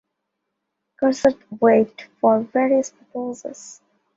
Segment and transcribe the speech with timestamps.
[0.99, 3.81] Cars are weighed for various purposes.